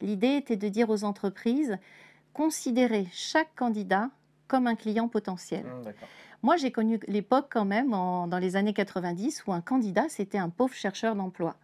[0.00, 1.78] L'idée était de dire aux entreprises,
[2.32, 4.10] considérez chaque candidat
[4.48, 5.64] comme un client potentiel.
[5.64, 5.90] Mmh,
[6.42, 10.50] Moi, j'ai connu l'époque quand même, dans les années 90, où un candidat, c'était un
[10.50, 11.56] pauvre chercheur d'emploi.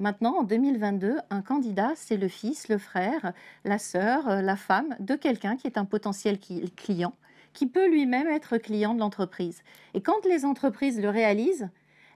[0.00, 3.34] Maintenant, en 2022, un candidat, c'est le fils, le frère,
[3.66, 6.38] la sœur, euh, la femme de quelqu'un qui est un potentiel
[6.74, 7.12] client,
[7.52, 9.62] qui peut lui-même être client de l'entreprise.
[9.92, 11.68] Et quand les entreprises le réalisent,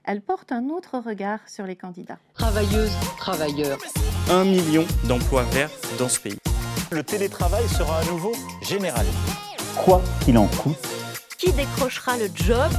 [0.05, 2.17] elles portent un autre regard sur les candidats.
[2.35, 3.79] Travailleuses, travailleurs.
[4.29, 6.37] Un million d'emplois verts dans ce pays.
[6.91, 9.17] Le télétravail sera à nouveau généralisé.
[9.75, 10.77] Quoi qu'il en coûte.
[11.37, 12.71] Qui décrochera le job?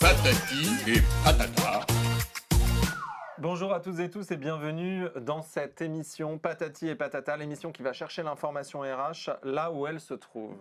[0.00, 1.86] Patati et patata.
[3.42, 7.82] Bonjour à tous et tous et bienvenue dans cette émission Patati et Patata, l'émission qui
[7.82, 10.58] va chercher l'information RH là où elle se trouve.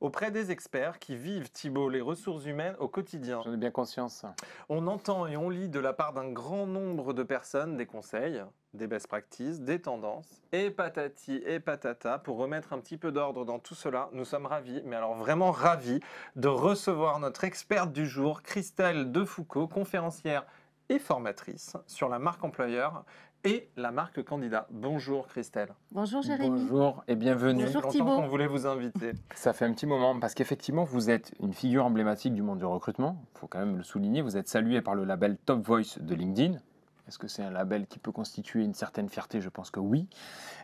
[0.00, 3.40] Auprès des experts qui vivent, Thibault, les ressources humaines au quotidien.
[3.44, 4.26] J'en ai bien conscience.
[4.68, 8.42] On entend et on lit de la part d'un grand nombre de personnes des conseils,
[8.74, 10.42] des best practices, des tendances.
[10.50, 14.46] Et patati et patata, pour remettre un petit peu d'ordre dans tout cela, nous sommes
[14.46, 16.00] ravis, mais alors vraiment ravis,
[16.34, 20.44] de recevoir notre experte du jour, Christelle Defoucault, conférencière
[20.88, 23.04] et formatrice sur la marque employeur
[23.44, 24.66] et la marque candidat.
[24.70, 25.68] Bonjour Christelle.
[25.92, 26.62] Bonjour Jérémy.
[26.62, 27.64] Bonjour et bienvenue.
[27.64, 28.16] Bonjour Thibault.
[28.16, 29.12] qu'on voulait vous inviter.
[29.34, 32.64] Ça fait un petit moment parce qu'effectivement vous êtes une figure emblématique du monde du
[32.64, 33.22] recrutement.
[33.34, 34.22] Il faut quand même le souligner.
[34.22, 36.58] Vous êtes salué par le label Top Voice de LinkedIn.
[37.06, 39.40] Est-ce que c'est un label qui peut constituer une certaine fierté?
[39.40, 40.06] Je pense que oui.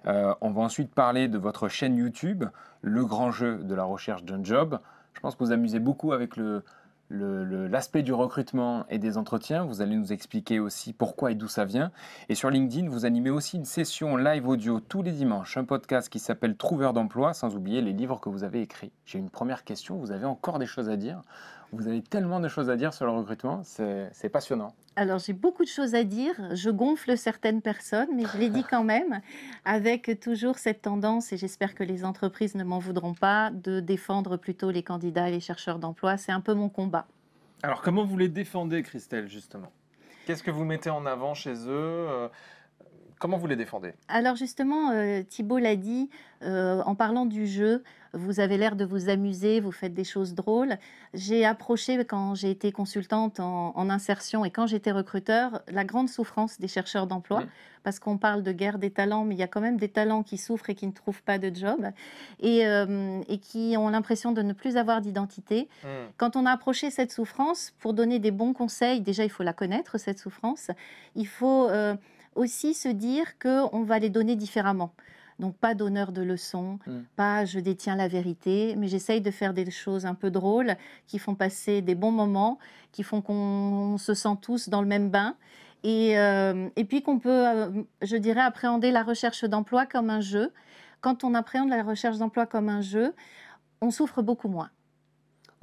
[0.07, 2.45] Euh, on va ensuite parler de votre chaîne YouTube,
[2.83, 4.79] Le Grand Jeu de la recherche d'un job.
[5.15, 6.63] Je pense que vous amusez beaucoup avec le,
[7.11, 9.65] l'aspect du recrutement et des entretiens.
[9.65, 11.91] Vous allez nous expliquer aussi pourquoi et d'où ça vient.
[12.29, 16.09] Et sur LinkedIn, vous animez aussi une session live audio tous les dimanches, un podcast
[16.09, 18.93] qui s'appelle Trouveur d'emploi, sans oublier les livres que vous avez écrits.
[19.05, 21.21] J'ai une première question, vous avez encore des choses à dire
[21.75, 24.75] vous avez tellement de choses à dire sur le recrutement, c'est passionnant.
[24.97, 28.65] Alors j'ai beaucoup de choses à dire, je gonfle certaines personnes, mais je l'ai dit
[28.65, 29.21] quand même,
[29.65, 34.37] avec toujours cette tendance, et j'espère que les entreprises ne m'en voudront pas, de défendre
[34.37, 36.17] plutôt les candidats et les chercheurs d'emploi.
[36.17, 37.07] C'est un peu mon combat.
[37.63, 39.73] Alors comment vous les défendez, Christelle, justement?
[40.27, 41.69] Qu'est-ce que vous mettez en avant chez eux?
[41.69, 42.29] Euh,
[43.25, 43.95] Comment vous les défendez?
[44.09, 46.11] Alors justement, euh, Thibault l'a dit,
[46.43, 50.35] euh, en parlant du jeu, vous avez l'air de vous amuser, vous faites des choses
[50.35, 50.77] drôles.
[51.15, 56.61] J'ai approché, quand j'ai été consultante en, insertion et quand j'étais recruteur, la grande souffrance
[56.61, 57.49] des chercheurs d'emploi, mmh.
[57.83, 60.23] parce qu'on parle de guerre des talents, mais il y a quand même des talents
[60.23, 61.93] qui souffrent et qui ne trouvent pas de job,
[62.41, 65.71] et, euh, qui ont l'impression de ne plus avoir d'identité.
[65.83, 65.87] Mmh.
[66.19, 69.55] Quand on a approché cette souffrance, pour donner des bons conseils, déjà il faut la
[69.55, 70.71] connaître, cette souffrance,
[71.17, 71.71] il faut
[72.35, 74.93] aussi se dire qu'on va les donner différemment.
[75.39, 77.01] Donc pas d'honneur de leçon, mm.
[77.17, 81.19] pas je détiens la vérité, mais j'essaye de faire des choses un peu drôles qui
[81.19, 82.59] font passer des bons moments,
[82.93, 85.37] qui font qu'on se sent tous dans le même bain.
[85.83, 90.21] Et, euh, et puis qu'on peut, euh, je dirais, appréhender la recherche d'emploi comme un
[90.21, 90.51] jeu.
[91.01, 93.13] Quand on appréhende la recherche d'emploi comme un jeu,
[93.83, 94.71] on souffre beaucoup moins.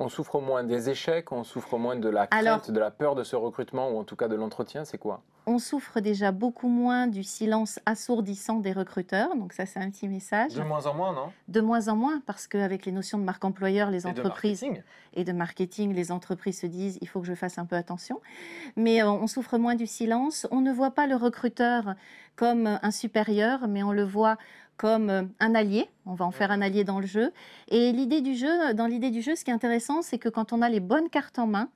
[0.02, 3.24] On souffre moins des échecs, on souffre moins de la crainte, de la peur de
[3.24, 5.22] ce recrutement, ou en tout cas de l'entretien, c'est quoi?
[5.46, 10.08] On souffre déjà beaucoup moins du silence assourdissant des recruteurs, donc ça c'est un petit
[10.08, 10.56] message.
[10.56, 11.32] De moins en moins, non?
[11.48, 14.66] De moins en moins, parce qu'avec les notions de marque employeur, les entreprises
[15.14, 18.22] et de marketing, les entreprises se disent il faut que je fasse un peu attention.
[18.76, 20.48] Mais euh, on souffre moins du silence.
[20.50, 21.94] On ne voit pas le recruteur
[22.36, 24.38] comme un supérieur, mais on le voit
[24.78, 25.90] comme euh, un allié.
[26.06, 27.32] On va en faire un allié dans le jeu.
[27.70, 30.54] Et l'idée du jeu, dans l'idée du jeu, ce qui est intéressant, c'est que quand
[30.54, 31.70] on a les bonnes cartes en main,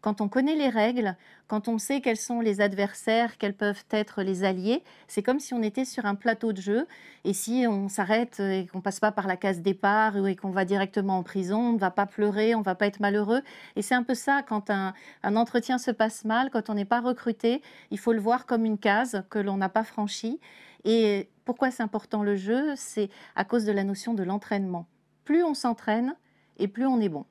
[0.00, 1.16] quand on connaît les règles,
[1.48, 5.54] quand on sait quels sont les adversaires, quels peuvent être les alliés, c'est comme si
[5.54, 6.86] on était sur un plateau de jeu.
[7.24, 10.64] Et si on s'arrête et qu'on passe pas par la case départ et qu'on va
[10.64, 13.42] directement en prison, on ne va pas pleurer, on ne va pas être malheureux.
[13.74, 14.94] Et c'est un peu ça quand un,
[15.24, 17.60] un entretien se passe mal, quand on n'est pas recruté,
[17.90, 20.38] il faut le voir comme une case que l'on n'a pas franchie.
[20.84, 22.74] Et pourquoi c'est important le jeu?
[22.76, 24.86] C'est à cause de la notion de l'entraînement.
[25.24, 26.14] Plus on s'entraîne
[26.58, 27.24] et plus on est bon.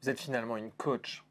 [0.00, 1.24] Vous êtes finalement une coach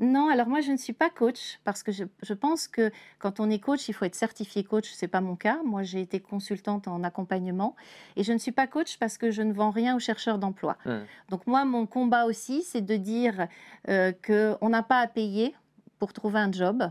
[0.00, 3.48] non, alors moi je ne suis pas coach parce que je, pense que quand on
[3.48, 4.90] est coach, il faut être certifié coach.
[4.90, 5.60] Ce n'est pas mon cas.
[5.64, 7.74] Moi j'ai été consultante en accompagnement
[8.16, 10.76] et je ne suis pas coach parce que je ne vends rien aux chercheurs d'emploi.
[10.84, 11.04] Hmm.
[11.30, 13.46] Donc moi mon combat aussi c'est de dire
[13.88, 15.54] euh, qu'on n'a pas à payer
[15.98, 16.90] pour trouver un job.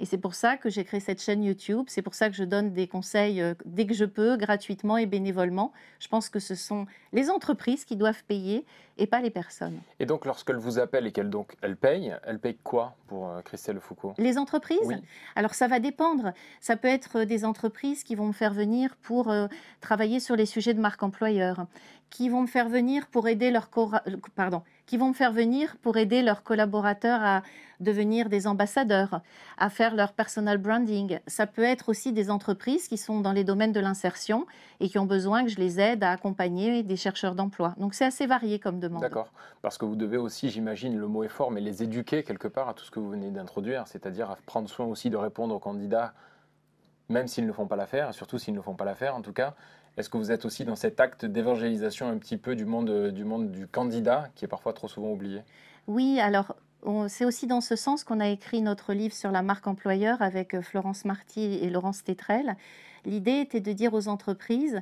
[0.00, 1.86] Et c'est pour ça que j'ai créé cette chaîne YouTube.
[1.88, 5.06] C'est pour ça que je donne des conseils euh, dès que je peux, gratuitement et
[5.06, 5.72] bénévolement.
[5.98, 8.64] Je pense que ce sont les entreprises qui doivent payer
[8.96, 9.80] et pas les personnes.
[9.98, 13.42] Et donc, lorsqu'elles vous appellent et qu'elles donc elles payent, elles payent quoi pour euh,
[13.42, 14.14] Christelle Foucault?
[14.18, 14.78] Les entreprises?
[15.34, 16.32] Alors, ça va dépendre.
[16.60, 19.48] Ça peut être des entreprises qui vont me faire venir pour euh,
[19.80, 21.66] travailler sur les sujets de marque employeur,
[22.10, 23.68] qui vont me faire venir pour aider leur
[24.34, 27.42] pardon, qui vont me faire venir pour aider leurs collaborateurs à
[27.78, 29.20] devenir des ambassadeurs,
[29.58, 31.20] à faire leur personal branding.
[31.26, 34.46] Ça peut être aussi des entreprises qui sont dans les domaines de l'insertion
[34.80, 37.74] et qui ont besoin que je les aide à accompagner des chercheurs d'emploi.
[37.76, 39.02] Donc c'est assez varié comme demande.
[39.02, 39.30] D'accord.
[39.60, 42.70] Parce que vous devez aussi, j'imagine, le mot est fort, mais les éduquer quelque part
[42.70, 45.60] à tout ce que vous venez d'introduire, c'est-à-dire à prendre soin aussi de répondre aux
[45.60, 46.14] candidats,
[47.10, 49.54] même s'ils ne font pas l'affaire, surtout s'ils ne font pas l'affaire en tout cas.
[49.98, 53.24] Est-ce que vous êtes aussi dans cet acte d'évangélisation un petit peu du monde, du
[53.24, 55.42] monde du candidat, qui est parfois trop souvent oublié?
[55.88, 56.54] Oui, alors
[57.08, 60.54] c'est aussi dans ce sens qu'on a écrit notre livre sur la marque employeur avec
[60.54, 62.56] euh, Florence Marty et Laurence Tétrel.
[63.04, 64.80] L'idée était de dire aux entreprises,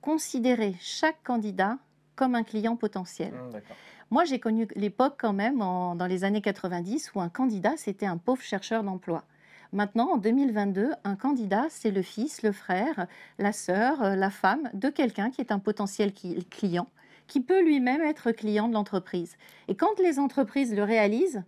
[0.00, 1.78] considérez chaque candidat
[2.14, 3.32] comme un client potentiel.
[3.52, 3.76] D'accord.
[4.10, 8.06] Moi, j'ai connu l'époque quand même, en- dans les années 90, où un candidat, c'était
[8.06, 9.24] un pauvre chercheur d'emploi.
[9.72, 13.06] Maintenant, en 2022, un candidat, c'est le fils, le frère,
[13.38, 16.88] la sœur, euh, la femme de quelqu'un qui est un potentiel client,
[17.26, 19.36] qui peut lui-même être client de l'entreprise.
[19.68, 21.42] Et quand les entreprises le réalisent,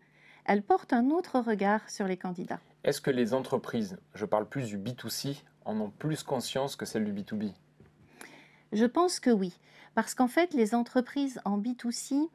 [0.47, 2.61] elles portent un autre regard sur les candidats.
[2.83, 7.05] Est-ce que les entreprises, je parle plus du B2C, en ont plus conscience que celles
[7.05, 7.53] du B2B
[8.73, 9.53] Je pense que oui,
[9.95, 12.29] parce qu'en fait, les entreprises en B2C,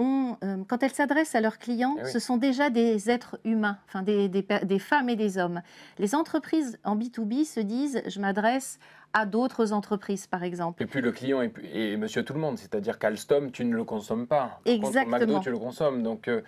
[0.00, 2.10] ont, euh, quand elles s'adressent à leurs clients, Eh oui.
[2.10, 5.60] ce sont déjà des êtres humains, enfin des, des femmes et des hommes.
[5.98, 8.78] Les entreprises en B2B se disent, je m'adresse
[9.12, 10.82] à d'autres entreprises, par exemple.
[10.82, 13.84] Et puis le client est, est monsieur tout le monde, c'est-à-dire qu'Alstom, tu ne le
[13.84, 14.60] consommes pas.
[14.64, 15.18] Contre, Exactement.
[15.18, 16.02] McDo, tu le consommes.
[16.02, 16.42] Donc, euh,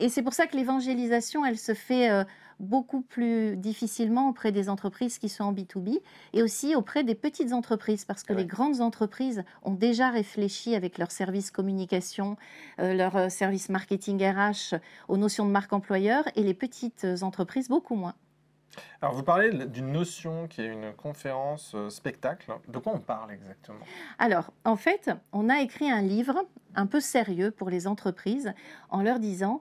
[0.00, 2.24] Et c'est pour ça que l'évangélisation, elle se fait euh,
[2.58, 6.00] beaucoup plus difficilement auprès des entreprises qui sont en B2B
[6.32, 8.40] et aussi auprès des petites entreprises, parce que Ouais.
[8.40, 12.36] les grandes entreprises ont déjà réfléchi avec leur service communication,
[12.80, 14.76] euh, leur euh, service marketing RH
[15.08, 18.14] aux notions de marque employeur et les petites entreprises beaucoup moins.
[19.00, 22.52] Alors, vous parlez d'une notion qui est une conférence euh, spectacle.
[22.68, 23.80] De quoi on parle exactement?
[24.18, 26.44] Alors, en fait, on a écrit un livre
[26.74, 28.52] un peu sérieux pour les entreprises
[28.90, 29.60] en leur disant,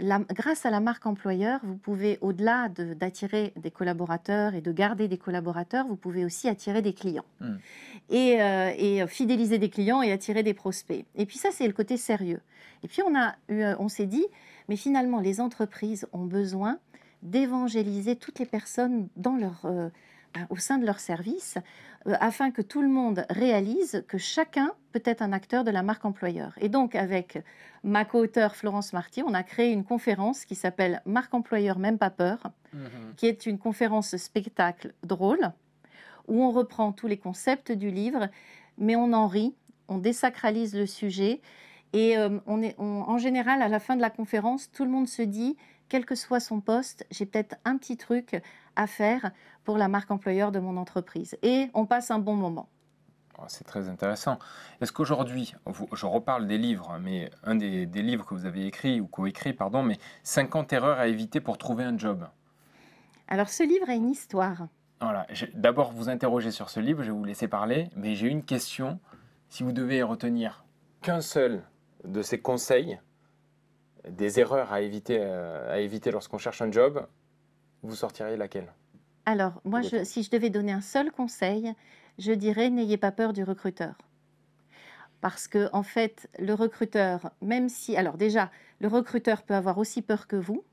[0.00, 4.72] la- grâce à la marque employeur, vous pouvez, au-delà de- d'attirer des collaborateurs et de
[4.72, 7.24] garder des collaborateurs, vous pouvez aussi attirer des clients.
[7.40, 7.56] Hmm.
[8.10, 11.04] Et, euh, et fidéliser des clients et attirer des prospects.
[11.14, 12.40] Et puis ça, c'est le côté sérieux.
[12.82, 14.24] Et puis on, a eu, euh, on s'est dit,
[14.68, 16.78] mais finalement, les entreprises ont besoin
[17.22, 19.88] d'évangéliser toutes les personnes dans leur, euh,
[20.50, 21.56] au sein de leur service
[22.06, 25.82] euh, afin que tout le monde réalise que chacun peut être un acteur de la
[25.82, 26.52] marque employeur.
[26.60, 27.38] Et donc, avec
[27.82, 32.10] ma co-auteure Florence Marty, on a créé une conférence qui s'appelle Marque employeur, même pas
[32.10, 32.50] peur,
[33.16, 35.52] qui est une conférence spectacle drôle,
[36.28, 38.28] où on reprend tous les concepts du livre,
[38.78, 39.54] mais on en rit,
[39.88, 41.40] on désacralise le sujet,
[41.92, 44.90] et euh, on est, on- en général, à la fin de la conférence, tout le
[44.90, 45.56] monde se dit,
[45.88, 48.42] quel que soit son poste, j'ai peut-être un petit truc
[48.76, 49.30] à faire
[49.64, 51.36] pour la marque employeur de mon entreprise.
[51.42, 52.68] Et on passe un bon moment.
[53.38, 54.38] oh, c'est très intéressant.
[54.80, 55.54] Est-ce qu'aujourd'hui,
[55.92, 59.52] je reparle des livres, mais un des, des livres que vous avez écrit ou coécrit,
[59.52, 62.26] pardon, mais 50 erreurs à éviter pour trouver un job?
[63.28, 64.68] Alors ce livre a une histoire.
[65.00, 68.44] Voilà, d'abord vous interroger sur ce livre, je vais vous laisser parler, mais j'ai une
[68.44, 68.98] question.
[69.48, 70.64] Si vous devez retenir
[71.02, 71.62] qu'un seul
[72.04, 72.98] de ces conseils,
[74.10, 77.06] des erreurs à éviter, euh, à éviter lorsqu'on cherche un job,
[77.82, 78.72] vous sortiriez laquelle?
[79.26, 81.74] Alors, moi, je- si je devais donner un seul conseil,
[82.18, 83.98] je dirais n'ayez pas peur du recruteur.
[85.20, 87.96] Parce que, en fait, le recruteur, même si.
[87.96, 88.50] Alors, déjà,
[88.80, 90.64] le recruteur peut avoir aussi peur que vous,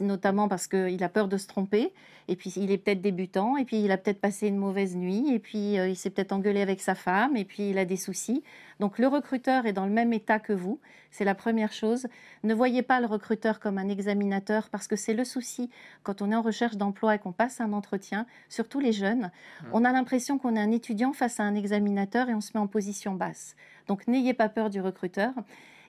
[0.00, 1.92] notamment parce qu'il a peur de se tromper,
[2.28, 5.32] et puis il est peut-être débutant, et puis il a peut-être passé une mauvaise nuit,
[5.32, 7.96] et puis euh, il s'est peut-être engueulé avec sa femme, et puis il a des
[7.96, 8.42] soucis.
[8.80, 12.06] Donc, le recruteur est dans le même état que vous, c'est la première chose.
[12.42, 15.70] Ne voyez pas le recruteur comme un examinateur, parce que c'est le souci
[16.02, 19.30] quand on est en recherche d'emploi et qu'on passe un entretien, surtout les jeunes,
[19.72, 22.60] on a l'impression qu'on est un étudiant face à un examinateur et on se met
[22.60, 23.56] en position basse.
[23.86, 25.32] Donc n'ayez pas peur du recruteur.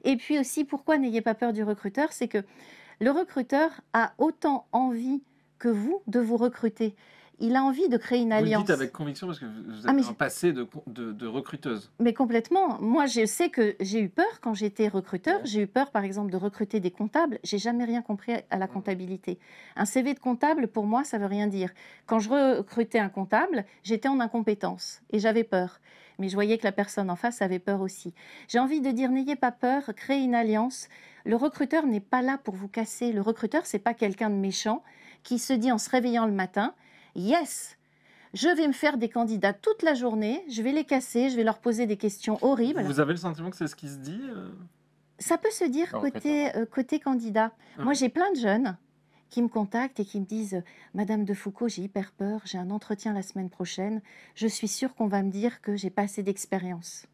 [0.04, 2.12] Et puis aussi, pourquoi n'ayez pas peur du recruteur?
[2.12, 2.44] C'est que
[3.00, 5.22] le recruteur a autant envie
[5.60, 6.96] que vous de vous recruter.
[7.40, 8.62] Il a envie de créer une Vous le alliance.
[8.66, 11.92] dites avec conviction parce que vous Ah, avez mais un passé de, de, de recruteuse.
[12.00, 12.80] Mais complètement.
[12.80, 15.42] Moi, je sais que j'ai eu peur quand j'étais recruteur.
[15.44, 17.40] J'ai eu peur, par exemple, de recruter des comptables.
[17.44, 19.40] J'ai jamais rien compris à la comptabilité.
[19.76, 21.72] Un CV de comptable, pour moi, ça veut rien dire.
[22.06, 25.80] Quand je recrutais un comptable, j'étais en incompétence et j'avais peur.
[26.20, 28.14] Mais je voyais que la personne en face avait peur aussi.
[28.48, 30.88] J'ai envie de dire, n'ayez pas peur, créez une alliance.
[31.26, 33.12] Le recruteur n'est pas là pour vous casser.
[33.12, 34.84] Le recruteur, c'est pas quelqu'un de méchant
[35.24, 36.74] qui se dit en se réveillant le matin,
[37.16, 37.78] yes,
[38.34, 41.44] je vais me faire des candidats toute la journée, je vais les casser, je vais
[41.44, 42.82] leur poser des questions horribles.
[42.84, 44.50] Vous avez le sentiment que c'est ce qui se dit euh?
[45.20, 47.52] Ça peut se dire côté, euh, côté candidat.
[47.78, 47.86] Ouais.
[47.86, 48.76] Moi, j'ai plein de jeunes
[49.30, 50.62] qui me contactent et qui me disent
[50.94, 54.02] Madame de Foucault, j'ai hyper peur, j'ai un entretien la semaine prochaine,
[54.36, 57.06] je suis sûre qu'on va me dire que j'ai pas assez d'expérience.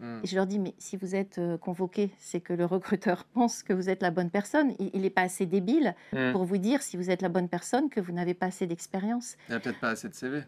[0.00, 0.20] Mm.
[0.22, 3.62] Et je leur dis, mais si vous êtes euh, convoqué, c'est que le recruteur pense
[3.62, 4.74] que vous êtes la bonne personne.
[4.78, 6.32] Il n'est pas assez débile Mm.
[6.32, 9.36] pour vous dire, si vous êtes la bonne personne, que vous n'avez pas assez d'expérience.
[9.48, 10.42] Il n'y a peut-être pas assez de CV.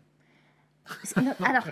[1.44, 1.68] Alors,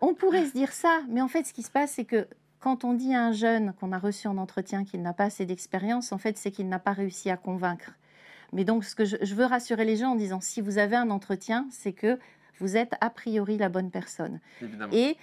[0.00, 2.26] on pourrait se dire ça, mais en fait, ce qui se passe, c'est que
[2.60, 5.44] quand on dit à un jeune qu'on a reçu en entretien qu'il n'a pas assez
[5.46, 7.92] d'expérience, en fait, c'est qu'il n'a pas réussi à convaincre.
[8.52, 10.96] Mais donc, ce que je, je veux rassurer les gens en disant, si vous avez
[10.96, 12.18] un entretien, c'est que
[12.60, 14.40] vous êtes a priori la bonne personne.
[14.62, 14.92] Évidemment.
[14.94, 15.16] Et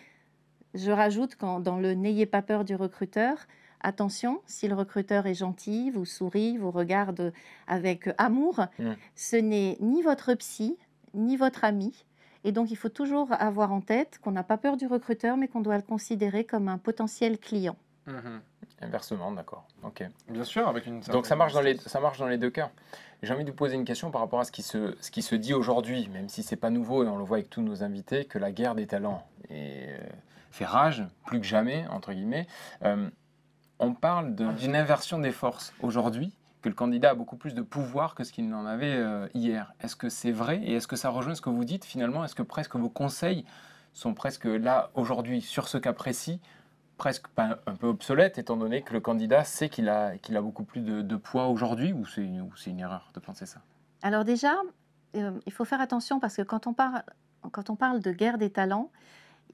[0.74, 3.38] je rajoute quand, dans le n'ayez pas peur du recruteur,
[3.82, 7.34] attention, si le recruteur est gentil, vous sourit, vous regarde
[7.68, 8.92] avec amour, Mm.
[9.16, 10.78] ce n'est ni votre psy,
[11.14, 12.06] ni votre ami.
[12.44, 15.48] Et donc, il faut toujours avoir en tête qu'on n'a pas peur du recruteur, mais
[15.48, 17.76] qu'on doit le considérer comme un potentiel client.
[18.08, 18.42] Mhm.
[18.82, 19.68] Inversement, d'accord.
[19.84, 20.04] Ok.
[20.28, 22.72] Bien sûr, avec une Donc ça marche, dans les, ça marche dans les deux cas.
[23.22, 25.22] J'ai envie de vous poser une question par rapport à ce qui se, ce qui
[25.22, 27.84] se dit aujourd'hui, même si c'est pas nouveau et on le voit avec tous nos
[27.84, 30.00] invités, que la guerre des talents est, euh,
[30.52, 32.48] fait rage, plus que jamais, entre guillemets.
[32.84, 33.10] Euh,
[33.80, 37.62] on parle de- d'une inversion des forces aujourd'hui, que le candidat a beaucoup plus de
[37.64, 39.74] pouvoir que ce qu'il n'en avait euh, hier.
[39.80, 42.24] Est-ce que c'est vrai et est-ce que ça rejoint ce que vous dites finalement?
[42.24, 43.46] Est-ce que presque vos conseils
[43.94, 46.40] sont presque là aujourd'hui sur ce cas précis
[46.98, 50.42] presque pas un peu obsolète, étant donné que le candidat sait qu'il a, qu'il a
[50.42, 53.60] beaucoup plus de, de poids aujourd'hui, ou c'est une, une erreur de penser ça?
[54.04, 54.54] Alors déjà,
[55.16, 57.02] euh, il faut faire attention parce que quand on, parle,
[57.52, 58.92] quand on parle de guerre des talents,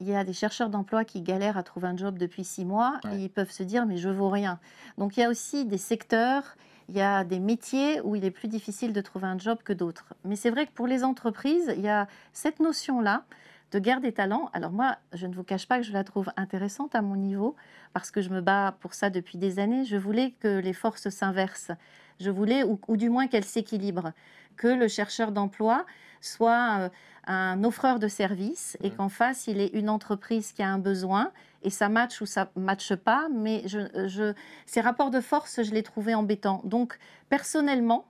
[0.00, 2.98] il y a des chercheurs d'emploi qui galèrent à trouver un job depuis six mois
[3.04, 3.16] Ouais.
[3.16, 4.58] et ils peuvent se dire mais je vaux rien.
[4.96, 6.56] Donc il y a aussi des secteurs,
[6.88, 9.72] il y a des métiers où il est plus difficile de trouver un job que
[9.72, 10.14] d'autres.
[10.24, 13.24] Mais c'est vrai que pour les entreprises, il y a cette notion-là
[13.72, 14.48] de guerre des talents.
[14.54, 17.54] Alors moi, je ne vous cache pas que je la trouve intéressante à mon niveau
[17.92, 19.84] parce que je me bats pour ça depuis des années.
[19.84, 21.72] Je voulais que les forces s'inversent.
[22.18, 24.12] Je voulais, ou, ou du moins qu'elles s'équilibrent,
[24.58, 25.86] que le chercheur d'emploi
[26.20, 26.88] soit euh,
[27.26, 28.96] un offreur de services et Mhm.
[28.96, 31.30] qu'en face, il ait une entreprise qui a un besoin
[31.62, 33.28] et ça matche ou ça matche pas.
[33.32, 34.34] Mais je, je,
[34.66, 36.60] ces rapports de force, je les trouvais embêtants.
[36.64, 36.98] Donc,
[37.28, 38.04] personnellement,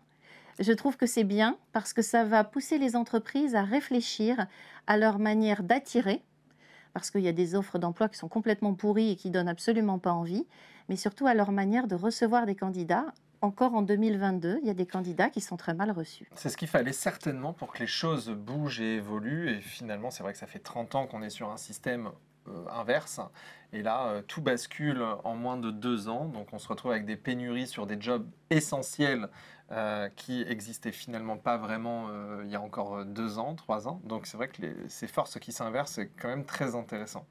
[0.58, 4.46] je trouve que c'est bien parce que ça va pousser les entreprises à réfléchir
[4.86, 6.24] à leur manière d'attirer,
[6.94, 9.98] parce qu'il y a des offres d'emploi qui sont complètement pourries et qui donnent absolument
[9.98, 10.46] pas envie,
[10.88, 13.06] mais surtout à leur manière de recevoir des candidats.
[13.40, 16.28] Encore en 2022, il y a des candidats qui sont très mal reçus.
[16.34, 19.50] C'est ce qu'il fallait certainement pour que les choses bougent et évoluent.
[19.50, 22.10] Et finalement, c'est vrai que ça fait 30 ans qu'on est sur un système
[22.48, 23.20] euh, inverse.
[23.72, 26.24] Et là, euh, tout bascule en moins de deux ans.
[26.26, 29.28] Donc, on se retrouve avec des pénuries sur des jobs essentiels
[29.70, 33.86] euh, qui existaient finalement pas vraiment euh, il y a encore euh, deux ans, trois
[33.86, 34.00] ans.
[34.04, 37.26] Donc, c'est vrai que ces forces qui s'inversent, c'est quand même très intéressant.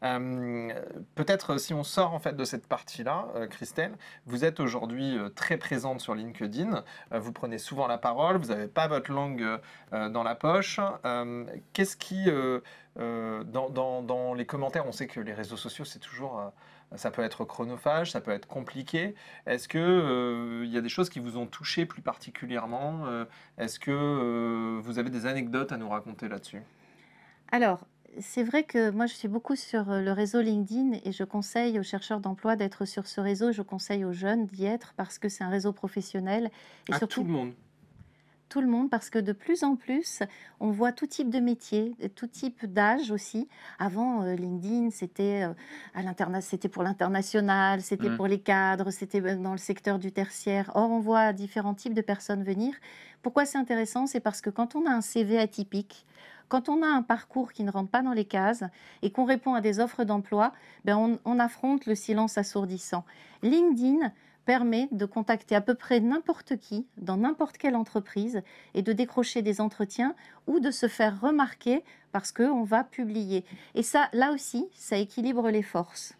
[0.00, 3.92] Peut-être si on sort en fait de cette partie-là, Christelle,
[4.26, 6.82] vous êtes aujourd'hui très présente sur LinkedIn.
[7.12, 9.44] Vous prenez souvent la parole, vous n'avez pas votre langue
[9.92, 10.80] dans la poche.
[11.72, 12.28] Qu'est-ce qui,
[12.96, 16.52] dans, les commentaires, on sait que les réseaux sociaux, c'est toujours,
[16.94, 19.14] ça peut être chronophage, ça peut être compliqué.
[19.46, 23.24] Est-ce que euh, il y a des choses qui vous ont touché plus particulièrement Euh,
[23.58, 26.62] Est-ce que euh, vous avez des anecdotes à nous raconter là-dessus?
[27.52, 27.86] Alors,
[28.20, 31.82] c'est vrai que moi, je suis beaucoup sur le réseau LinkedIn et je conseille aux
[31.82, 33.52] chercheurs d'emploi d'être sur ce réseau.
[33.52, 36.50] Je conseille aux jeunes d'y être parce que c'est un réseau professionnel.
[36.88, 37.54] Et À surtout, tout le monde.
[38.48, 40.22] Tout le monde, parce que de plus en plus,
[40.60, 43.48] on voit tout type de métier, tout type d'âge aussi.
[43.78, 45.52] Avant, euh, LinkedIn, c'était euh,
[45.94, 48.16] à l'interna- c'était pour l'international, c'était Mhm.
[48.16, 50.70] pour les cadres, c'était euh, dans le secteur du tertiaire.
[50.74, 52.74] Or, on voit différents types de personnes venir.
[53.22, 54.06] Pourquoi c'est intéressant?
[54.06, 56.06] C'est parce que quand on a un CV atypique,
[56.48, 58.62] quand on a un parcours qui ne rentre pas dans les cases
[59.02, 60.52] et qu'on répond à des offres d'emploi,
[60.84, 63.04] ben on, on affronte le silence assourdissant.
[63.42, 64.12] LinkedIn
[64.46, 68.40] permet de contacter à peu près n'importe qui, dans n'importe quelle entreprise,
[68.72, 70.14] et de décrocher des entretiens
[70.46, 73.44] ou de se faire remarquer parce qu'on va publier.
[73.74, 76.14] Et ça, là aussi, ça équilibre les forces.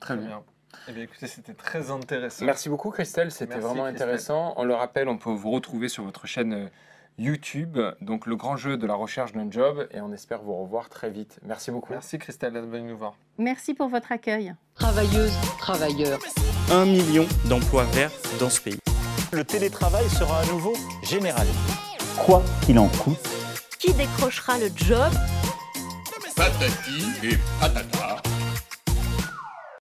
[0.00, 0.42] Très bien.
[0.88, 2.44] Eh bien, écoutez, c'était très intéressant.
[2.44, 4.08] Merci beaucoup Christelle, c'était vraiment Christelle.
[4.08, 4.54] intéressant.
[4.56, 6.68] On le rappelle, on peut vous retrouver sur votre chaîne euh,
[7.16, 10.88] YouTube, donc le grand jeu de la recherche d'un job, et on espère vous revoir
[10.88, 11.38] très vite.
[11.44, 11.92] Merci beaucoup.
[11.92, 13.14] Merci Christelle d'être venue nous voir.
[13.38, 14.52] Merci pour votre accueil.
[14.74, 16.18] Travailleuses, travailleurs.
[16.70, 18.78] Un million d'emplois verts dans ce pays.
[19.32, 21.46] Le télétravail sera à nouveau général.
[22.24, 23.18] Quoi qu'il en coûte,
[23.78, 25.12] Qui décrochera le job?
[26.36, 28.22] Patati et patata.